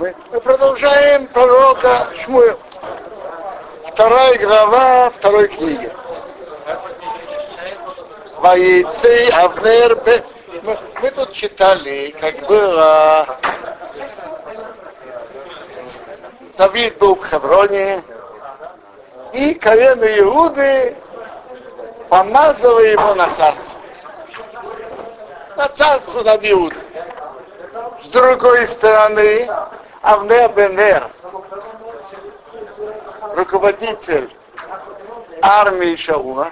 [0.00, 2.58] Мы, мы продолжаем пророка Шмуэл.
[3.88, 5.92] Вторая глава второй книги.
[8.38, 9.98] Воейцей Авнер.
[10.62, 13.26] Мы, мы тут читали, как было
[16.56, 18.02] Давид был в Хевроне,
[19.34, 20.96] и колено Иуды
[22.08, 23.78] помазало его на царство.
[25.58, 26.78] На царство над Иудой.
[28.02, 29.46] С другой стороны,
[30.02, 31.10] Авнер Бенер,
[33.34, 34.30] руководитель
[35.42, 36.50] армии Шаула,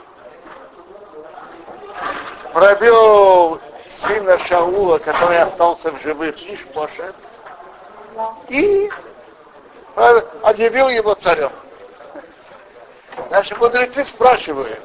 [2.53, 3.59] провел
[3.89, 7.15] сына Шаула, который остался в живых, Ишпошет,
[8.51, 8.91] и
[10.42, 11.53] объявил его царем.
[13.30, 14.83] Наши мудрецы спрашивают,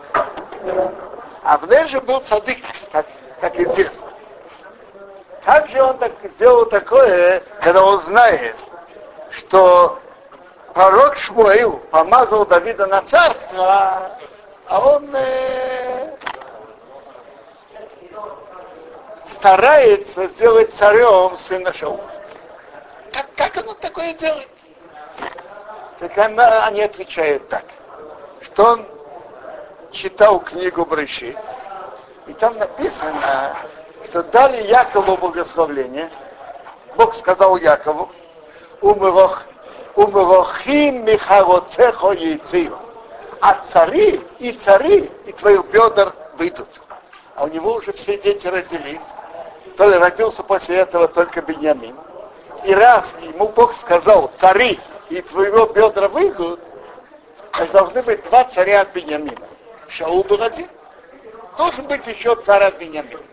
[1.44, 2.60] Авнер же был цадык,
[2.94, 3.08] как,
[3.42, 4.13] как известно.
[5.46, 8.56] Как же он так сделал такое, когда он знает,
[9.30, 10.00] что
[10.74, 14.18] пророк Шмуил помазал Давида на царство,
[14.68, 16.18] а он э,
[19.28, 22.10] старается сделать царем сына Шаула.
[23.12, 24.50] Как, как он такое делает?
[26.00, 27.66] Так она, они отвечают так,
[28.42, 28.88] что он
[29.92, 31.36] читал книгу Брыши,
[32.28, 33.58] и там написано,
[34.14, 36.08] что дали Якову благословление,
[36.96, 38.12] Бог сказал Якову,
[38.80, 39.44] умрохим
[41.04, 42.78] михароцехо яйцею,
[43.42, 46.70] а цари и цари и твоих бедер выйдут.
[47.34, 49.02] А у него уже все дети родились.
[49.78, 51.96] То ли родился после этого только Беньямин.
[52.66, 56.60] И раз ему Бог сказал, цари и твоего бедра выйдут,
[57.56, 59.42] значит, должны быть два царя от Беньямина.
[59.88, 60.68] Шаул был один.
[61.58, 63.33] Должен быть еще царь от Беньямина.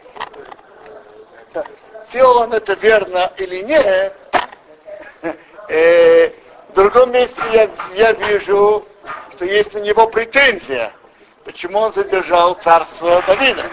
[2.08, 4.14] Сделал он это верно или нет,
[5.68, 6.30] э,
[6.68, 8.86] в другом месте я, я вижу,
[9.34, 10.92] что есть на него претензия,
[11.44, 13.64] почему он задержал царство Давида.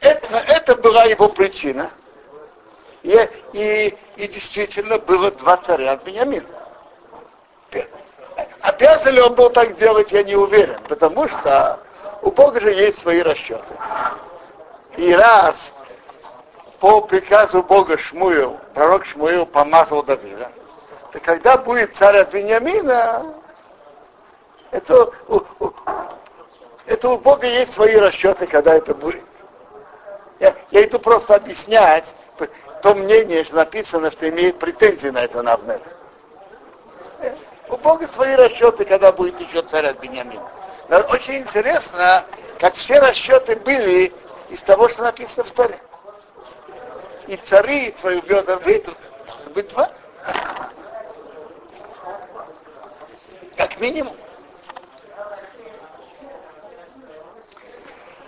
[0.00, 1.90] Это, это была его причина.
[3.02, 3.16] И,
[3.52, 6.46] и, и действительно было два царя от Бениамина.
[8.60, 11.78] Обязан ли он был так делать, я не уверен, потому что
[12.22, 13.64] у Бога же есть свои расчеты.
[14.96, 15.72] И раз
[16.80, 20.50] по приказу Бога Шмуил, пророк Шмуил помазал Давида,
[21.12, 23.34] то когда будет царь от Вениамина,
[24.70, 25.40] это, у,
[26.86, 29.22] это у Бога есть свои расчеты, когда это будет.
[30.38, 32.14] Я, я иду просто объяснять
[32.82, 35.80] то мнение, что написано, что имеет претензии на это Навнер.
[37.20, 37.34] Э,
[37.68, 40.42] у Бога свои расчеты, когда будет еще царь от Бениамина.
[41.10, 42.24] Очень интересно,
[42.60, 44.12] как все расчеты были
[44.48, 45.80] из того, что написано в Торе.
[47.26, 48.96] И цари твои бедра выйдут,
[49.54, 49.90] быть два.
[53.56, 54.16] Как минимум.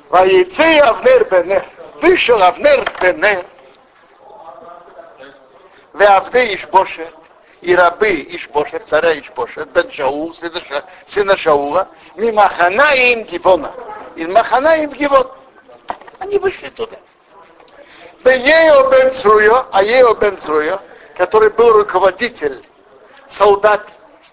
[0.09, 1.65] Ваейцей Авнер Бенер.
[2.01, 3.45] Вышел Авнер Бенер.
[5.93, 7.15] Веавды Ишбошет.
[7.61, 10.34] И рабы Ишбошет, царя Ишбошет, Бен Шаул,
[11.05, 13.73] сына Шаула, Мимаханаим Гивона.
[14.15, 15.28] Из Маханаим Гивон.
[16.19, 16.97] Они вышли туда.
[18.25, 20.81] Ео Бен Цруйо, а Ео Бен Цруйо,
[21.17, 22.65] который был руководитель
[23.29, 23.87] солдат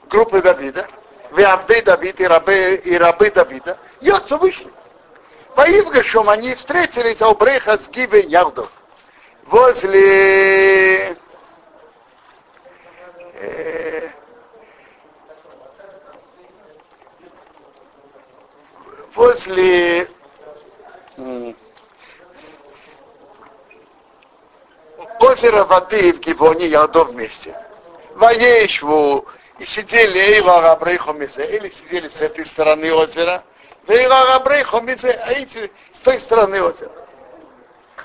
[0.10, 0.88] группы Давида,
[1.32, 4.72] Веавды Давид и рабы, и рабы Давида, Йоцу вышли.
[5.56, 8.70] По Ивгашам они встретились у Бреха с Гиве Ярдов.
[9.46, 11.16] Возле
[13.36, 14.10] э,
[19.14, 20.10] возле
[25.46, 27.56] озера воды в Гибоне, Ярдов вместе.
[28.16, 29.26] Воешву
[29.60, 33.44] и сидели Эйла Рабрейхом или сидели с этой стороны озера,
[33.88, 36.92] Вейла Рабрейхом а эти с той стороны озера.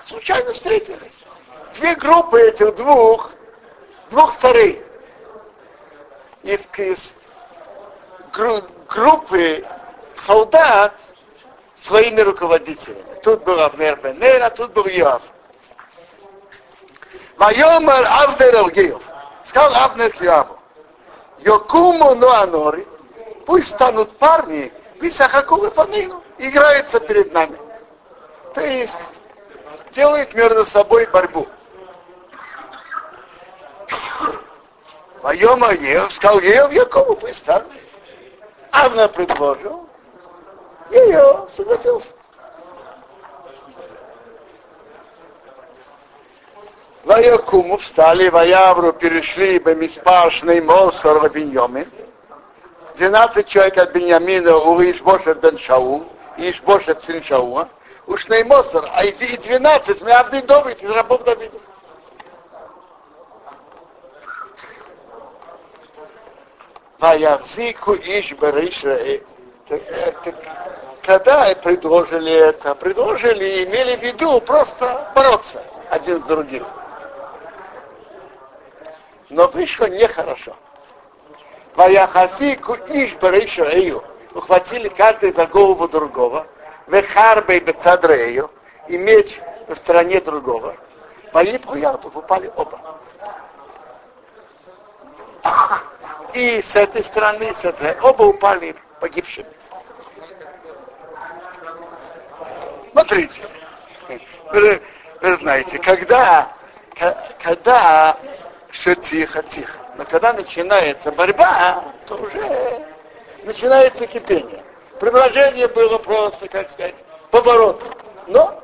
[0.06, 1.24] Случайно встретились.
[1.74, 3.30] Две группы этих двух,
[4.10, 4.82] двух царей.
[6.42, 7.14] Из, из
[8.32, 9.64] гру, группы
[10.14, 10.94] солдат
[11.80, 13.04] своими руководителями.
[13.22, 15.22] Тут был Авнер Бенер, а тут был Йоав.
[17.40, 19.02] Майомар Авнер Алгеев.
[19.44, 20.58] Сказал Авнер к Йоаву.
[21.38, 22.86] Йокуму Нуанори,
[23.46, 24.70] пусть станут парни,
[25.00, 27.58] Писахакулы Фанину, играются перед нами.
[28.52, 28.94] То есть
[29.94, 31.48] делают между собой борьбу.
[35.22, 37.72] Вайома Ев, сказал Ев, Якову, пусть станут.
[38.70, 39.88] Авна предложил,
[40.90, 42.10] ее согласился.
[47.04, 51.88] Ваякуму встали, Ваявру перешли Бемиспашный Мосхор в Беньоме.
[52.96, 56.06] 12 человек от Беньямина у Ишбоша бен Шаул,
[56.36, 57.68] Ишбоша сын Шауа,
[58.06, 61.56] уж на Мосор, а и 12 мы Авды Довид из рабов Давида.
[66.98, 69.22] Ваявзику Иш Бериша.
[71.02, 76.66] Когда предложили это, предложили имели в виду просто бороться один с другим
[79.40, 80.54] но вышло нехорошо.
[81.74, 84.04] Ваяхасику иш барейшаэю.
[84.34, 86.46] Ухватили каждый за голову другого.
[86.88, 88.50] Вехарбей бецадрею.
[88.88, 90.76] И меч на стороне другого.
[91.32, 93.00] Ваипху ятов упали оба.
[96.34, 99.46] И с этой стороны, с этой, оба упали погибшими.
[102.92, 103.48] Смотрите,
[104.52, 104.82] вы,
[105.22, 106.52] вы знаете, когда,
[107.42, 108.18] когда
[108.72, 109.78] все тихо-тихо.
[109.96, 112.86] Но когда начинается борьба, то уже
[113.44, 114.64] начинается кипение.
[114.98, 116.96] Предложение было просто, как сказать,
[117.30, 117.82] поворот.
[118.26, 118.62] Но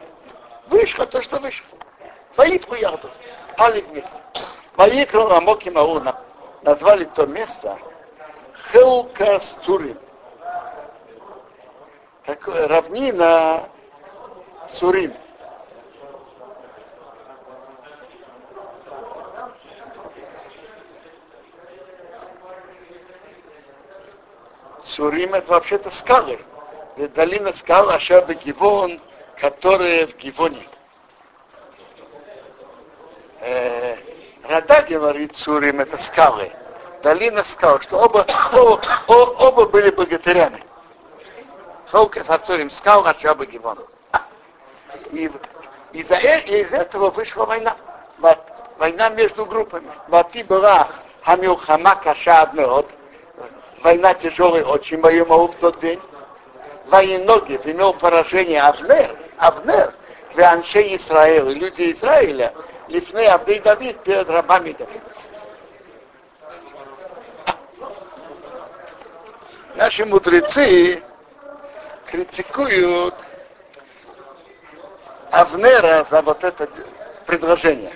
[0.68, 1.66] вышло то, что вышло.
[2.36, 3.10] Ваипку яду.
[3.56, 4.20] Пали вместе.
[4.76, 6.16] Ваикру Амоки Мауна
[6.62, 7.78] назвали то место
[8.70, 9.98] Хелка Стурин.
[12.26, 13.68] Такое равнина
[14.70, 15.14] Сурим.
[24.96, 26.38] Сурим это вообще-то скалы.
[26.96, 28.98] Это долина скал Ашаба Гивон,
[29.38, 30.66] которые в Гивоне.
[33.40, 33.96] Э,
[34.48, 36.50] Рада говорит, Сурим это скалы.
[37.02, 40.64] Долина скал, что оба, оба, оба были богатырями.
[41.90, 43.78] Холка с Ацурим скал Ашаба Гивон.
[45.12, 45.30] И
[45.92, 47.76] из-за э, из этого вышла война.
[48.78, 49.90] Война между группами.
[50.08, 50.88] Вати была
[51.22, 52.90] Хамилхама Каша Адмеот,
[53.86, 56.00] война тяжелая очень Моему в тот день.
[56.86, 59.94] Военногив имел поражение Авнер, Авнер,
[60.34, 62.52] Веанше Израиля, люди Израиля,
[62.88, 65.12] Лифны Авдей Давид перед рабами Давида.
[69.76, 71.00] Наши мудрецы
[72.06, 73.14] критикуют
[75.30, 76.68] Авнера за вот это
[77.24, 77.92] предложение.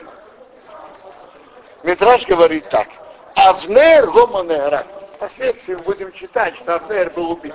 [1.83, 2.87] Митраж говорит так.
[3.35, 4.87] Авнер гомонера
[5.21, 7.55] впоследствии будем читать, что Абнер был убит.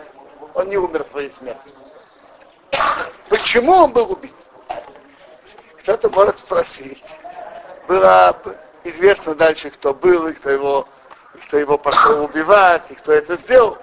[0.53, 1.73] Он не умер своей смертью.
[3.27, 4.35] Почему он был убит?
[5.79, 7.17] Кто-то может спросить.
[7.87, 8.37] Было
[8.83, 10.87] известно дальше, кто был и кто его,
[11.33, 13.79] и кто его пошел убивать, и кто это сделал.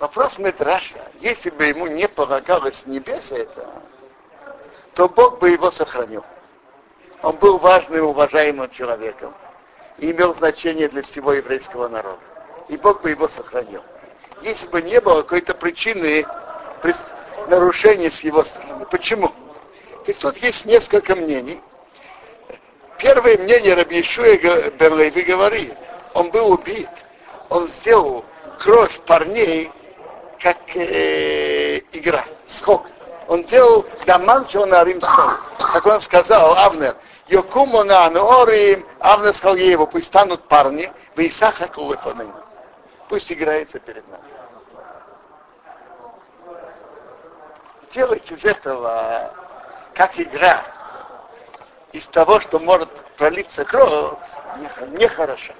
[0.00, 3.70] Вопрос Медраша, если бы ему не полагалось с небес это,
[4.94, 6.24] то Бог бы его сохранил.
[7.22, 9.32] Он был важным и уважаемым человеком
[9.98, 12.37] и имел значение для всего еврейского народа
[12.68, 13.82] и Бог бы его сохранил.
[14.42, 16.24] Если бы не было какой-то причины
[17.48, 18.86] нарушения с его стороны.
[18.86, 19.32] Почему?
[20.06, 21.60] И тут есть несколько мнений.
[22.98, 25.74] Первое мнение Раби Ишуя Берлейви говорит,
[26.14, 26.88] он был убит,
[27.48, 28.24] он сделал
[28.58, 29.70] кровь парней
[30.40, 32.86] как э, игра, скок.
[33.28, 35.40] Он делал даман Рим скок.
[35.58, 36.96] Как он сказал, Авнер,
[37.28, 42.47] Йокуму на Ануорим, Авнер сказал его, пусть станут парни, в Исаха Кулефанына.
[43.08, 44.22] Пусть играется перед нами.
[47.90, 49.32] Делать из этого
[49.94, 50.62] как игра,
[51.92, 54.18] из того, что может пролиться кровь,
[54.88, 55.52] нехорошо.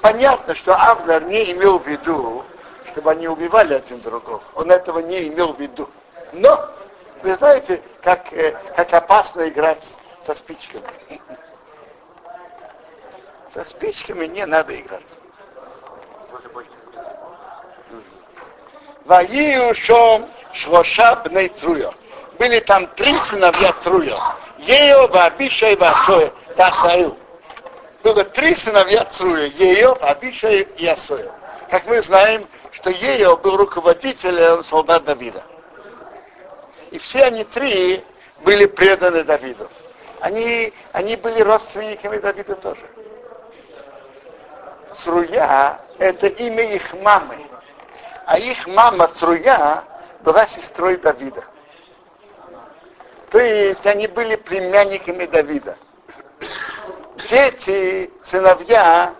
[0.00, 2.44] Понятно, что Авнер не имел в виду,
[2.92, 4.42] чтобы они убивали один другого.
[4.54, 5.88] Он этого не имел в виду.
[6.32, 6.68] Но,
[7.22, 10.84] вы знаете, как, э, как опасно играть со спичками.
[13.52, 15.18] Со спичками не надо играть.
[19.04, 21.92] Ваиушом шлоша бней Цруя.
[22.38, 24.18] Были там три сыновья Цруя.
[24.58, 27.16] Ео, Вабиша и Васоя, Ясаил.
[28.02, 29.44] Было три сыновья Цруя.
[29.44, 31.30] Ео, Вабиша и Ясоя.
[31.70, 35.44] Как мы знаем, что Ео был руководителем солдат Давида.
[36.90, 38.02] И все они три
[38.42, 39.68] были преданы Давиду
[40.24, 42.80] они, они были родственниками Давида тоже.
[44.96, 47.36] Цруя– это имя их мамы.
[48.24, 49.84] А их мама Цруя
[50.20, 51.44] была сестрой Давида.
[53.28, 55.76] То есть они были племянниками Давида.
[57.28, 59.14] Дети, сыновья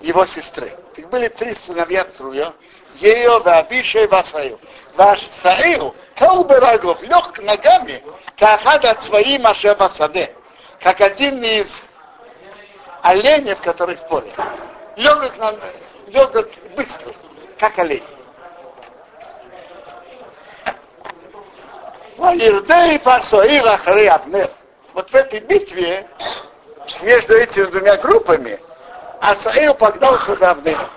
[0.00, 0.72] его сестры.
[0.96, 2.54] Их были три сыновья Цруя.
[2.94, 4.58] ее Вабишей Васаил.
[4.94, 5.28] Ваш
[6.18, 8.02] Саил, Калберагов, лег ногами,
[8.36, 10.34] как от своей Машеба Саде,
[10.80, 11.82] как один из
[13.02, 14.32] оленей, который в поле.
[14.96, 15.54] Легок, на,
[16.08, 17.12] легок быстро,
[17.58, 18.04] как олень.
[22.16, 24.50] Ваирдей Фасоил Ахары Абнер.
[24.92, 26.06] Вот в этой битве
[27.02, 28.60] между этими двумя группами
[29.20, 30.88] Асаил погнался за Абнером.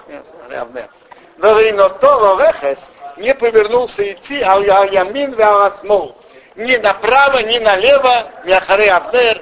[1.38, 6.15] Но то Вехес не повернулся идти, а я Ямин Ваасмол.
[6.55, 9.41] Ни направо, ни налево, Яхаре Абнер,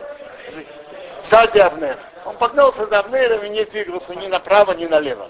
[1.21, 1.97] сзади Абнер.
[2.25, 5.29] Он погнался за Абнером и не двигался ни направо, ни налево.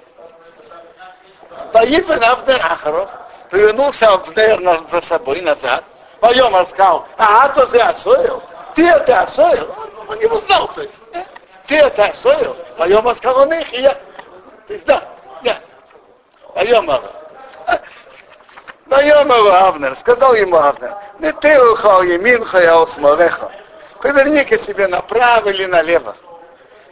[1.74, 3.10] Поехал Абнер Ахаров,
[3.52, 5.84] повернулся Абнер за собой назад,
[6.20, 8.42] Поем сказал, а то ты осоил,
[8.74, 9.74] ты это осоил.
[10.08, 10.94] Он не узнал, то есть.
[11.68, 12.56] Ты это осоил.
[12.78, 13.94] Поем сказал, он их, и я.
[14.68, 15.04] То есть, да,
[15.44, 15.60] я.
[16.54, 16.90] Поем
[18.88, 23.52] его Авнер, сказал ему Авнер, не ты ухал еминха, я осмолеха.
[24.02, 26.16] Поверни-ка себе направо или налево.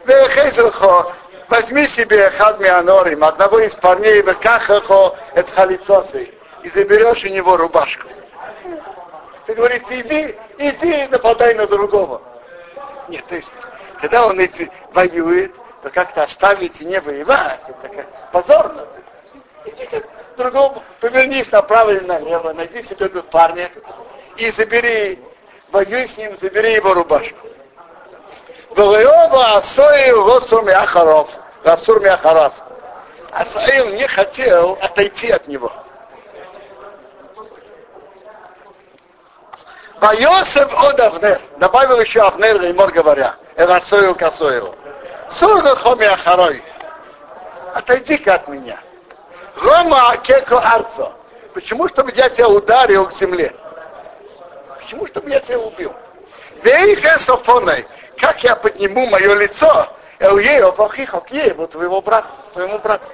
[0.06, 1.14] Вехезелхо,
[1.50, 6.32] возьми себе хадми анорим, одного из парней, векахахо, это халицосы,
[6.64, 8.08] и заберешь у него рубашку.
[9.46, 12.22] Ты говорите, иди, иди, нападай на другого.
[13.10, 13.54] Нет, то есть,
[14.00, 18.88] когда он эти воюет, то как-то оставить и не воевать, это как позорно.
[19.66, 20.03] Иди как
[20.38, 23.70] другому, повернись направо или налево, найди себе парня
[24.38, 25.20] и забери,
[25.72, 27.48] воюй с ним, забери его рубашку.
[28.70, 31.30] Валайова Асоил Госур Мяхаров,
[31.64, 32.54] Гасур Мяхаров.
[33.32, 35.72] Асаил не хотел отойти от него.
[40.00, 41.42] Вайосев от Авнер.
[41.58, 43.36] Добавил еще Авнер Реймор говоря.
[43.56, 44.76] Эрасою Касою.
[45.30, 46.62] Сурга хоми ахарой.
[47.74, 48.80] Отойди-ка от меня.
[49.56, 51.14] Рома Акеко Арцо.
[51.54, 53.54] Почему, чтобы я тебя ударил к земле?
[54.80, 55.94] Почему, чтобы я тебя убил?
[56.64, 57.86] Вейхе Софоной.
[58.18, 59.88] Как я подниму мое лицо?
[60.20, 63.06] Эльео Вахихо Киеву, твоего брата, твоему брату.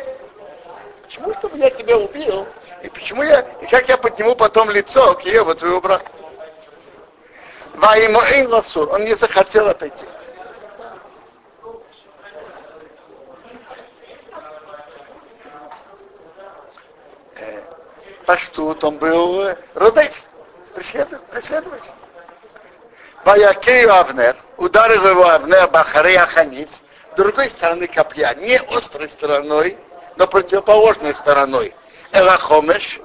[1.03, 2.47] Почему, чтобы я тебя убил?
[2.83, 6.05] И почему я, и как я подниму потом лицо к Еву, твоего брата?
[7.75, 8.89] Ваимоин Ласур.
[8.89, 10.03] Он не захотел отойти.
[18.29, 20.21] Паштут, он был Родейф,
[20.75, 21.91] преследователь.
[23.25, 26.83] Ваякею Авнер, ударил его Авнер Бахаре Аханиц,
[27.17, 29.79] другой стороны копья, не острой стороной,
[30.15, 31.73] но противоположной стороной.
[32.11, 32.99] Элахомеш,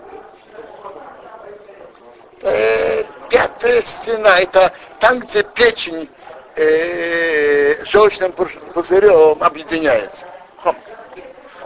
[2.42, 6.06] э, пятая стена, это там, где печень
[6.54, 10.26] э, желчным пузырем объединяется.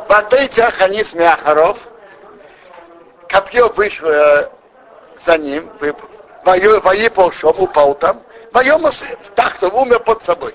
[0.09, 1.88] Батейте Аханис Мяхаров,
[3.29, 4.49] копье вышло э,
[5.17, 5.71] за ним,
[6.45, 10.55] вои полшом, упал там, воем в тахту, умер под собой.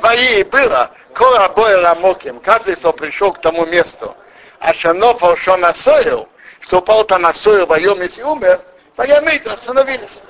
[0.00, 4.14] Вои было, кола боя рамоким, каждый, кто пришел к тому месту,
[4.58, 6.28] а шано полшом насоил,
[6.60, 8.60] что упал там насоил, воем, если умер,
[8.96, 10.20] Ваямейду остановились.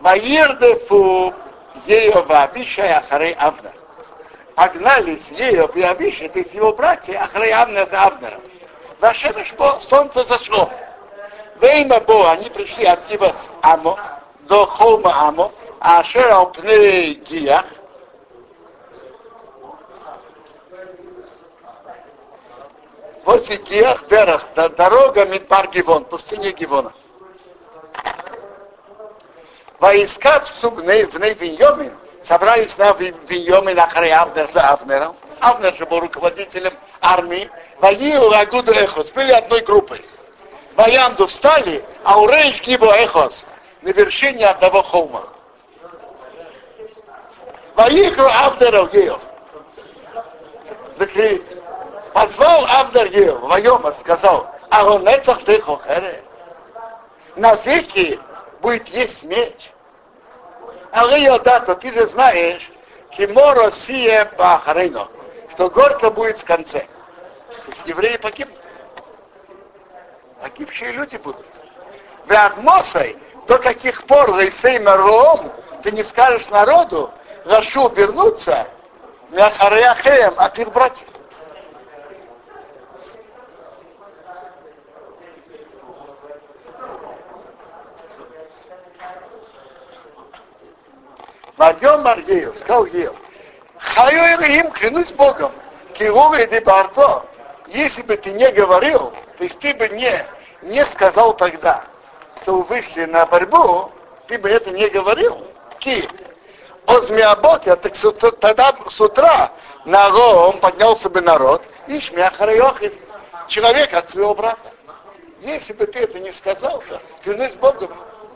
[0.00, 1.32] Ваирдефу
[1.86, 3.36] Еов Авиша и Ахарей
[4.62, 4.82] Авнер.
[4.82, 8.40] Погнались Еов и Авиша, то есть его братья, Авнер за Авнером.
[9.00, 10.70] Вашемеш по солнце зашло.
[11.60, 13.98] Вейма Бо, они пришли от Кивас Амо
[14.42, 17.64] до холма Амо, а Ашера Пней Гиях,
[23.24, 26.92] возле Гиах Берах, дорога Мидбар Гивон, пустыня Гивона.
[29.78, 31.92] Войска в Нейвиньомин
[32.22, 35.16] собрались на Виньомин на Авнер за Авнером.
[35.40, 37.50] Авнер же был руководителем армии.
[37.80, 40.04] Воил Агуду Эхос, были одной группой.
[40.76, 43.44] Воянду встали, а у Рейш Гибо Эхос
[43.82, 45.24] на вершине одного холма.
[47.74, 49.20] Воиху Авнеров Геев.
[52.12, 56.22] Позвал Авдергил, Вайомар, сказал, а он нецах ты хохере.
[57.36, 58.20] Навеки
[58.60, 59.71] будет есть меч.
[60.92, 62.70] А дата, ты же знаешь,
[63.10, 65.08] Кимо Россия Бахарейно,
[65.50, 66.80] что горько будет в конце.
[67.64, 68.58] То есть евреи погибнут.
[70.38, 71.46] Погибшие люди будут.
[72.26, 73.16] Вы Адмосой,
[73.48, 75.50] до каких пор Рейсей Мерлом,
[75.82, 77.10] ты не скажешь народу,
[77.46, 78.66] Рашу вернуться,
[79.30, 81.08] Мяхареахеем от их братьев.
[91.62, 93.14] Вадьем Маргеев, сказал Геев,
[93.78, 95.52] Хаю им клянусь Богом,
[95.94, 97.24] Кируга и Барцо,
[97.68, 100.12] если бы ты не говорил, то есть ты бы не,
[100.62, 101.84] не сказал тогда,
[102.42, 103.92] что вы вышли на борьбу,
[104.26, 105.46] ты бы это не говорил.
[105.78, 106.08] Ки.
[106.86, 107.94] Озмиабокер, так
[108.40, 109.52] тогда с утра
[109.84, 112.92] на он поднялся бы народ, и шмяхарайохи,
[113.46, 114.72] человек от своего брата.
[115.42, 117.92] Если бы ты это не сказал, то клянусь Богом,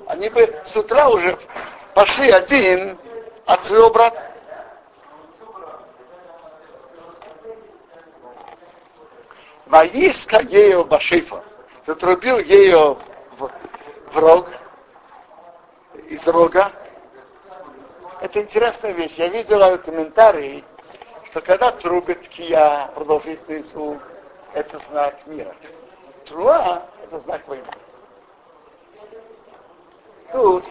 [0.07, 1.37] они бы с утра уже
[1.93, 2.97] пошли один
[3.47, 4.23] от своего брата.
[9.67, 11.43] Воиска ее Башифа,
[11.87, 12.97] затрубил ее
[13.39, 13.51] в,
[14.13, 14.49] в рог,
[16.09, 16.71] из рога.
[18.21, 19.15] Это интересная вещь.
[19.17, 20.65] Я видела комментарии,
[21.25, 24.01] что когда трубит кия, продолжительный звук,
[24.55, 25.55] это знак мира.
[26.27, 27.67] Труа– это знак войны.
[30.33, 30.65] Тут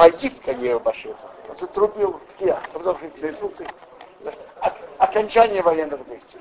[0.00, 1.14] поитка Еобашева.
[1.50, 3.52] Он затрубил кия, продолжительный звук,
[4.96, 6.40] окончание военных действий.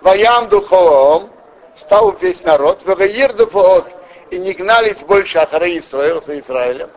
[0.00, 1.28] Воям духовом
[1.76, 3.84] стал весь народ, Вагаир духовом,
[4.30, 6.88] и не гнались больше Ахары Исраил за Израилем.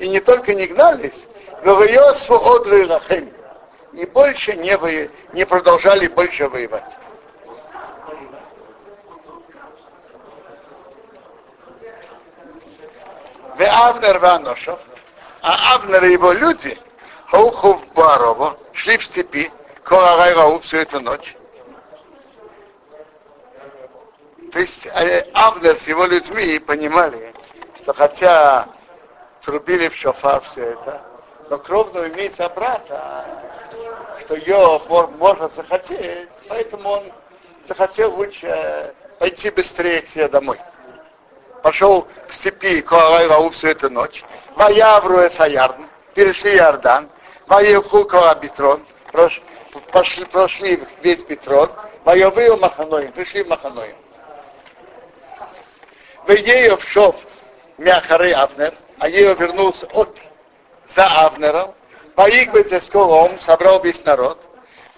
[0.00, 1.28] И не только не гнались,
[1.64, 3.32] Вагаёсфу от Лахем.
[3.92, 6.96] И больше не, вы, не продолжали больше воевать.
[13.56, 14.80] В Авнер Ваношев,
[15.42, 16.78] а Авнер и его люди,
[17.26, 19.50] Хаухов Барово, шли в степи,
[19.82, 21.36] Колагайрау всю эту ночь.
[24.52, 27.34] То есть э, Авнер с его людьми понимали,
[27.82, 28.68] что хотя
[29.44, 31.02] трубили в шофар все это,
[31.50, 33.24] но кровно имеется брата,
[34.20, 34.80] что ее
[35.18, 37.12] можно захотеть, поэтому он
[37.66, 40.60] захотел лучше пойти быстрее к себе домой.
[41.62, 44.24] Пошел в степи Коалайрау всю эту ночь.
[44.56, 47.08] Ваявру Саярн, перешли Иордан,
[47.46, 48.84] Ваеху Коабитрон,
[49.92, 51.70] пошли, прошли весь Петрон,
[52.04, 53.96] Ваевыл Маханоим, пришли в Маханоим.
[56.26, 57.16] Веев шов
[57.78, 60.16] Мяхары Авнер, а Ео вернулся от
[60.86, 61.74] за Авнером,
[62.16, 64.38] Ваигбе Цесколом собрал весь народ,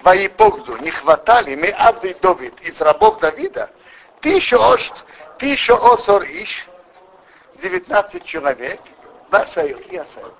[0.03, 3.71] Ваипогду не хватали мы Авды Давид из рабов Давида,
[4.21, 4.91] тысячу ош,
[5.39, 6.67] тысячу осор иш,
[7.63, 8.81] 19 человек,
[9.31, 10.35] Асаил и Асаил.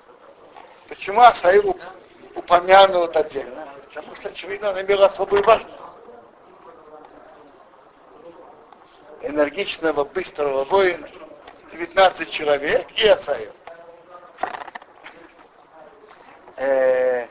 [0.87, 1.77] Почему Асаил
[2.35, 3.67] упомянут отдельно?
[3.93, 5.73] Потому что, очевидно, он имел особую важность.
[9.21, 11.07] Энергичного, быстрого воина,
[11.71, 13.51] 19 человек и Асаил.
[16.57, 17.27] Э,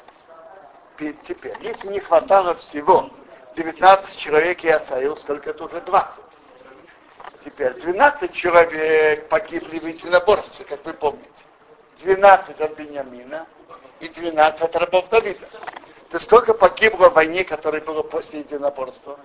[1.23, 3.11] теперь, если не хватало всего
[3.57, 6.25] 19 человек и Асаил, сколько это уже 20.
[7.45, 11.45] Теперь 12 человек погибли в единоборстве, как вы помните.
[12.01, 13.47] 12 от Бениамина
[14.01, 15.47] и 12 от рабов Давида.
[16.11, 19.19] То сколько погибло в войне, которая была после единоборства?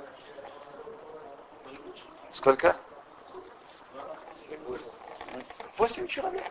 [2.31, 2.75] Сколько?
[5.77, 6.43] 8 человек.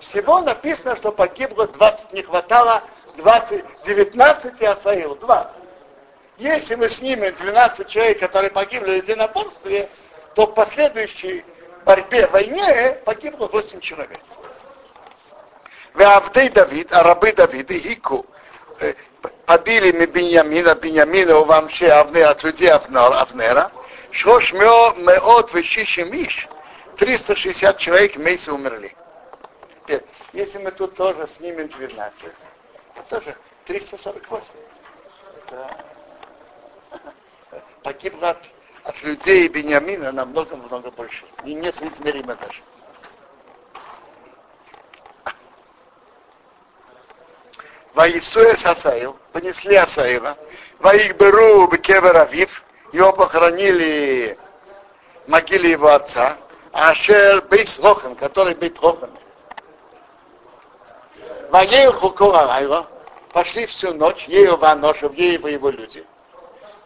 [0.00, 2.82] Всего написано, что погибло 20, не хватало
[3.16, 5.52] 20, 19 и Асаил, 20.
[6.38, 9.88] Если мы снимем 12 человек, которые погибли в единоборстве,
[10.36, 11.44] то в последующей
[11.86, 14.20] борьбе, войне погибло 8 человек.
[15.94, 18.26] В Авдей Давид, а рабы Давида, Ику,
[18.80, 18.92] э,
[19.46, 23.72] побили мы Беньямина, Беньямина, вообще Авнера, от людей Авнера,
[24.10, 26.48] Шош меот вещищи миш,
[26.98, 28.94] 360 человек вместе умерли.
[29.86, 32.24] Теперь, если мы тут тоже снимем 12,
[32.94, 34.44] то тоже 348.
[35.46, 35.76] Это
[37.82, 38.38] погибло от
[38.86, 41.24] от людей Бениамина намного-много больше.
[41.44, 42.62] И несоизмеримо даже.
[47.94, 50.36] Ваисуя Сасаил, понесли Асаила,
[50.78, 54.38] Ваих Беру Бекевер Авив, его похоронили
[55.26, 56.36] в могиле его отца,
[56.72, 59.10] Ашер Бейс Рохан, который Бейт Рохан.
[61.50, 62.86] Ваею Куарайла,
[63.32, 66.04] пошли всю ночь, ею Ваношев, ею его люди.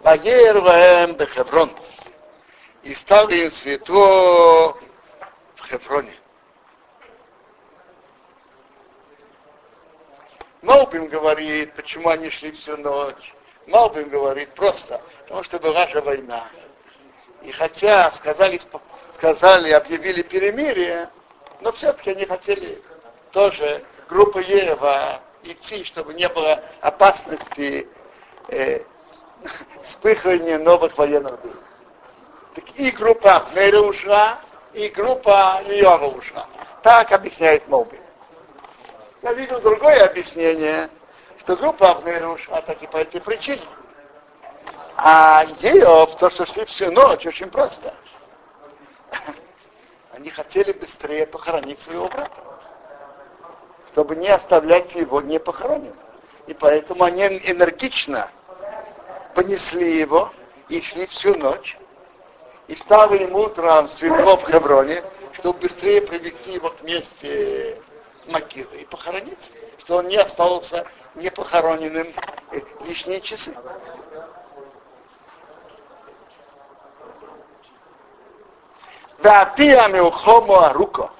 [0.01, 1.71] Ваер Ваем Бехеврон
[2.83, 4.73] и стало им светло
[5.57, 6.15] в Хефроне.
[10.63, 13.35] Малбим говорит, почему они шли всю ночь.
[13.67, 16.49] Малбим говорит просто, потому что была же война.
[17.43, 18.59] И хотя сказали,
[19.15, 21.11] сказали, объявили перемирие,
[21.61, 22.83] но все-таки они хотели
[23.33, 27.87] тоже группа Ева идти, чтобы не было опасности
[28.49, 28.81] э,
[29.83, 31.61] вспыхивания новых военных действий.
[32.55, 34.39] Так и группа Мера ушла,
[34.73, 36.47] и группа Иова ушла.
[36.83, 37.99] Так объясняет Моби.
[39.23, 40.89] Я видел другое объяснение,
[41.39, 43.61] что группа Авнера ушла таки по этой причине.
[44.97, 47.95] А Еов, то, что шли всю ночь, очень просто.
[50.13, 52.41] Они хотели быстрее похоронить своего брата,
[53.93, 55.97] чтобы не оставлять его непохороненным.
[56.47, 58.29] И поэтому они энергично
[59.35, 60.33] понесли его
[60.69, 61.77] и шли всю ночь.
[62.69, 67.81] И стало ему утром светло в Хевроне, чтобы быстрее привести его к месте
[68.27, 72.07] могилы и похоронить, что он не остался непохороненным
[72.85, 73.55] лишние часы.
[79.19, 81.11] Ватия Меухомо Аруко.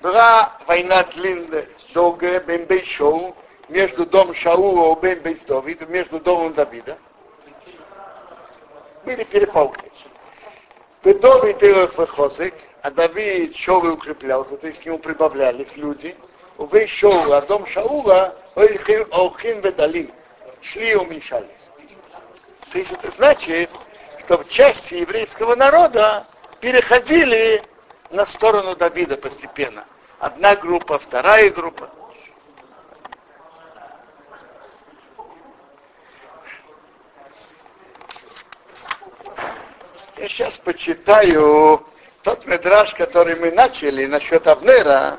[0.00, 3.36] Была война длинная, долгая, бен Шоу,
[3.68, 6.98] между домом Шаула и бен Бейсдовид, между домом Давида.
[9.04, 9.90] Были перепалки.
[11.02, 16.16] Давид их выхозик, а Давид шел и укреплялся, то есть к нему прибавлялись люди.
[16.56, 20.10] Увей шел, а дом Шаула, Охин Ведалим,
[20.62, 21.68] шли и уменьшались.
[22.72, 23.70] То есть это значит,
[24.20, 26.26] что в части еврейского народа
[26.60, 27.62] переходили
[28.10, 29.84] на сторону Давида постепенно.
[30.18, 31.90] Одна группа, вторая группа.
[40.24, 41.86] Я сейчас почитаю
[42.22, 45.18] тот медраж, который мы начали насчет Авнера.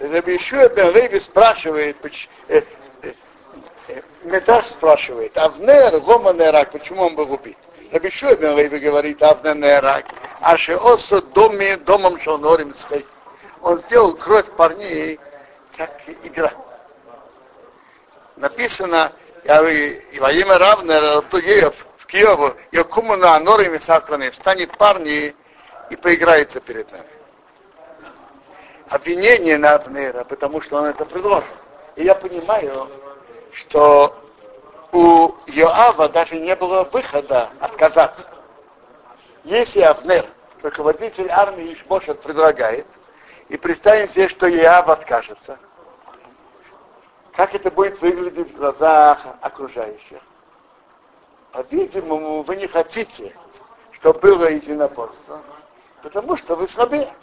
[0.00, 2.62] Рабишуя бен Леви спрашивает, э,
[3.02, 3.12] э,
[3.86, 7.58] э, Медраж спрашивает, Авнер, Гома Нерак, почему он был убит?
[7.92, 10.04] Рабишуя бен Леви говорит, Авнер Нерак,
[10.40, 13.06] а Шеосо доме, домом Шонорим Схей.
[13.60, 15.20] Он сделал кровь парней,
[15.76, 15.92] как
[16.24, 16.52] игра.
[18.34, 19.12] Написано,
[19.48, 25.34] и во имя Равнера Туеев в Киеву, Якуму на Анорим Сакране, встанет парни
[25.88, 27.06] и поиграется перед нами.
[28.90, 31.48] Обвинение на Авнера, потому что он это предложил.
[31.96, 32.90] И я понимаю,
[33.52, 34.14] что
[34.92, 38.26] у Йоава даже не было выхода отказаться.
[39.44, 40.26] Если Авнер,
[40.62, 42.86] руководитель армии Ишбошет, предлагает,
[43.48, 45.58] и представим себе, что Йоав откажется–
[47.38, 50.18] как это будет выглядеть в глазах окружающих.
[51.52, 53.32] По-видимому, вы не хотите,
[53.92, 55.40] чтобы было единоборство,
[56.02, 57.14] потому что вы слабее.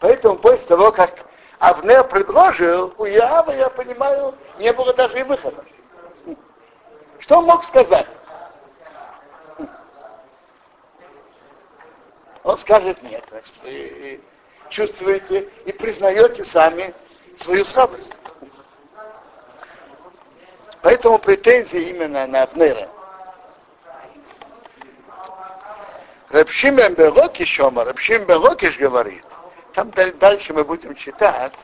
[0.00, 1.24] Поэтому после того, как
[1.60, 5.64] Авнер предложил, у Ява, я понимаю, не было даже и выхода.
[7.20, 8.08] Что он мог сказать?
[12.42, 14.20] Он скажет нет, значит, вы
[14.68, 16.92] чувствуете и признаете сами
[17.38, 18.12] свою слабость.
[20.82, 22.88] Поэтому претензии именно на Авнера.
[26.28, 29.24] Рабшим Белокиш Шома, Рабшим Белокиш говорит,
[29.74, 31.54] там дальше мы будем читать,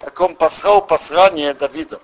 [0.00, 2.00] как он послал послание Давиду.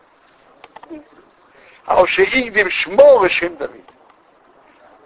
[1.84, 3.84] А уж Игдим Шмо Рашим Давид.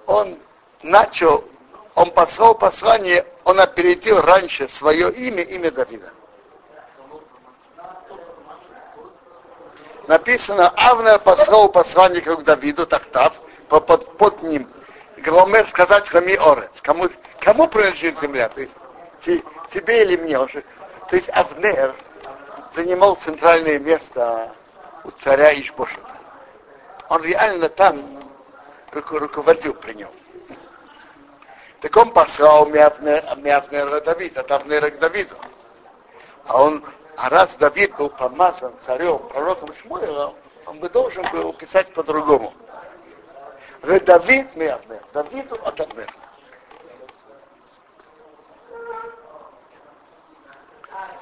[0.07, 0.39] Он
[0.83, 1.49] начал,
[1.95, 6.13] он послал послание, он опередил раньше свое имя, имя Давида.
[10.09, 13.33] Написано, Авнер послал посланника к Давиду, Тахтав,
[13.69, 14.69] под, под, под ним.
[15.19, 16.81] Громер сказать Хами Орец.
[16.83, 17.09] Кому,
[17.41, 18.49] кому принадлежит земля?
[18.49, 20.39] То есть, тебе или мне?
[20.39, 20.63] Он же,
[21.11, 21.95] то есть Авнер
[22.71, 24.53] занимал центральное место
[25.05, 26.19] у царя Ишбошета.
[27.09, 28.31] Он реально там
[28.93, 30.11] руководил при нем.
[31.81, 35.37] Так он послал Мявнера Давида, от Авнера к Давиду.
[36.47, 36.85] А он
[37.17, 40.35] а раз Давид был помазан царем, пророком Шмуэлом,
[40.67, 42.53] он бы должен был писать по-другому.
[43.83, 46.13] Давид Меавнер, Давиду от Авнера.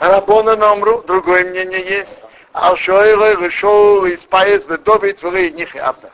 [0.01, 2.23] Рабона Номру, другое мнение есть.
[2.53, 6.11] Алшойлой вышел из поезд Давид в них и Авнер.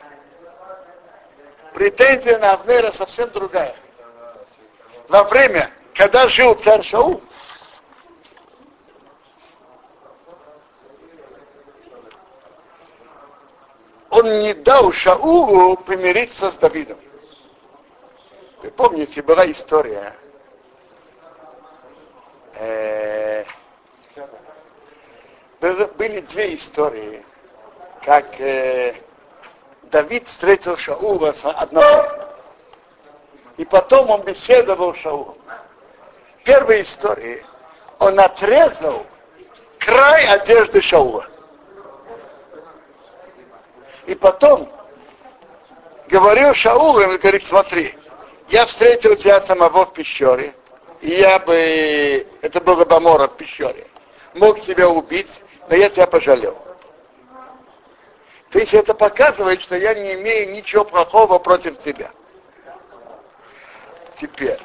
[1.73, 3.75] Претензия на Авнера совсем другая.
[5.07, 7.21] Во время, когда жил царь Шаул,
[14.21, 16.99] он не дал Шаулу помириться с Давидом.
[18.61, 20.13] Вы помните, была история.
[22.53, 23.43] Э,
[25.59, 27.25] были две истории,
[28.03, 28.93] как э,
[29.83, 32.07] Давид встретил Шаула одного.
[33.57, 35.37] И потом он беседовал с Шаулом.
[36.39, 37.43] В первой истории
[37.97, 39.03] он отрезал
[39.79, 41.30] край одежды Шаула.
[44.11, 44.69] И потом
[46.09, 47.95] говорил Шаул, и говорит, смотри,
[48.49, 50.53] я встретил тебя самого в пещере,
[50.99, 53.87] и я бы, это было бы Амора в пещере,
[54.33, 56.57] мог тебя убить, но я тебя пожалел.
[58.49, 62.11] То есть это показывает, что я не имею ничего плохого против тебя.
[64.19, 64.59] Теперь.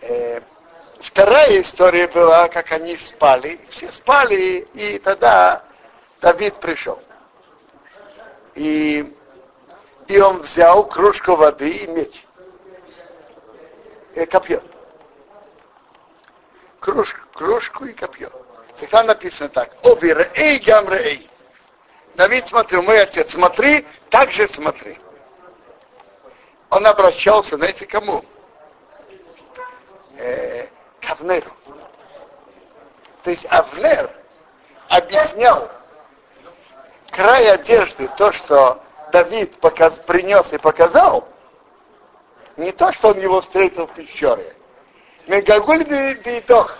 [0.00, 0.40] Э,
[0.98, 3.60] вторая история была, как они спали.
[3.70, 5.62] Все спали, и тогда
[6.20, 7.00] Давид пришел.
[8.54, 9.14] И,
[10.06, 12.26] и он взял кружку воды и меч.
[14.14, 14.62] И копье.
[16.80, 18.30] Кружку, кружку и копье.
[18.80, 19.74] И там написано так.
[19.82, 21.28] Оби рей гам рей.
[22.14, 25.00] Давид смотрел, мой отец, смотри, так же смотри.
[26.70, 28.24] Он обращался, знаете, кому?
[30.16, 30.66] Э,
[31.00, 31.50] к Авнеру.
[33.24, 34.10] То есть Авнер
[34.88, 35.70] объяснял
[37.14, 41.28] край одежды, то, что Давид показ, принес и показал,
[42.56, 44.54] не то, что он его встретил в пещере.
[45.26, 46.76] Мегагуль Дейтох.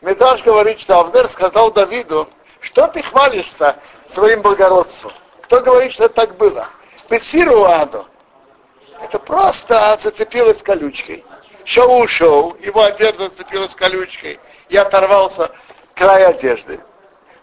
[0.00, 2.28] Медаш говорит, что Авнер сказал Давиду,
[2.60, 3.76] что ты хвалишься
[4.08, 5.12] своим благородством?
[5.42, 6.68] Кто говорит, что так было?
[7.08, 8.06] Песиру Аду.
[9.00, 11.24] Это просто зацепилось колючкой.
[11.64, 15.50] Шоу ушел, его одежда зацепилась колючкой и оторвался
[15.94, 16.80] край одежды.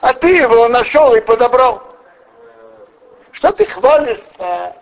[0.01, 1.88] А ты его нашел и подобрал.
[3.31, 4.75] Что ты хвалишься,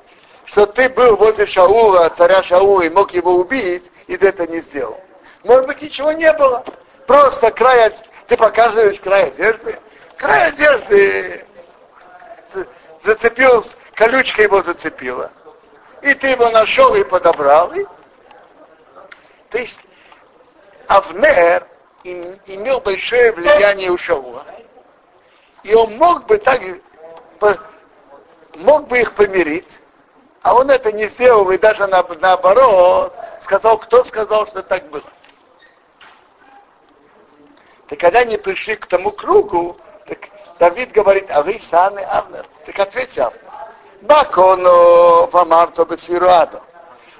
[0.46, 4.62] что ты был возле Шаула, царя Шаула, и мог его убить, и ты это не
[4.62, 5.00] сделал?
[5.44, 6.64] Может быть, ничего не было.
[7.06, 7.94] Просто край,
[8.28, 9.78] ты показываешь край одежды.
[10.18, 11.46] Край одежды
[13.04, 15.32] зацепился, колючка его зацепила.
[16.02, 17.72] И ты его нашел и подобрал.
[17.74, 17.86] И...
[19.50, 19.82] То есть
[20.88, 21.68] Авнер
[22.04, 24.46] имел большое влияние у Шаула.
[25.64, 26.62] И он мог бы так,
[28.58, 29.82] мог бы их помирить,
[30.42, 35.04] а он это не сделал, и даже на, наоборот сказал, кто сказал, что так было.
[37.90, 42.46] И когда они пришли к тому кругу, так Давид говорит, а вы сами Авнер.
[42.66, 43.42] Так ответьте Авнер.
[44.02, 46.62] Бакону помарто бесируадо.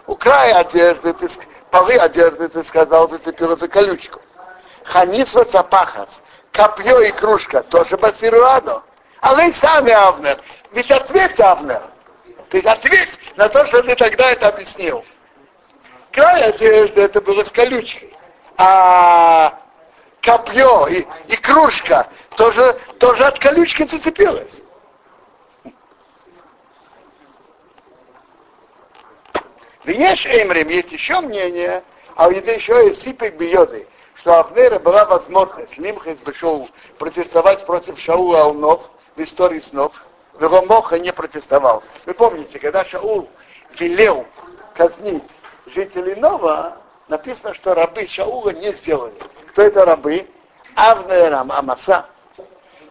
[0.06, 1.28] У края одежды, ты,
[1.72, 4.22] полы одежды, ты сказал, зацепила за колючку.
[4.84, 6.22] Ханицва цапахас.
[6.52, 8.82] Копье и кружка, тоже басируадо.
[9.22, 10.40] А вы сами Авнер.
[10.78, 11.82] Ведь ответь Авнер.
[12.52, 15.04] Ты ответь на то, что ты тогда это объяснил.
[16.12, 18.14] Край одежды это было с колючкой.
[18.58, 19.60] А
[20.22, 24.62] копье и, и кружка тоже, тоже от колючки зацепилась.
[29.84, 31.84] Веш Эймрим, есть еще мнение,
[32.16, 38.92] а еще и Сипек Биоды, что Авнера была возможность Лимхес пришел протестовать против Шаула Аунов
[39.16, 40.00] в истории снов,
[40.40, 41.84] Веломоха не протестовал.
[42.06, 43.30] Вы помните, когда Шаул
[43.80, 44.26] велел
[44.74, 49.16] казнить жителей Нова, написано, что рабы Шаула не сделали.
[49.50, 50.28] Кто это рабы?
[50.76, 52.06] Авнерам, Амаса.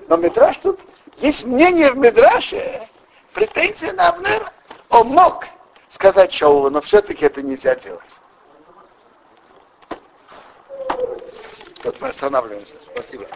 [0.08, 0.80] Но Мидраш тут,
[1.18, 2.88] есть мнение в Мидраше,
[3.32, 4.52] претензия на Авнера.
[4.88, 5.46] Он мог
[5.88, 8.20] сказать Шаулу, но все-таки это нельзя делать.
[11.82, 12.74] Тут мы останавливаемся.
[12.92, 13.26] Спасибо.